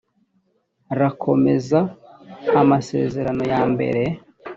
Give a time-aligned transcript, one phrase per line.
[0.99, 1.79] rakomeza
[2.61, 4.01] amasezerano ya mbere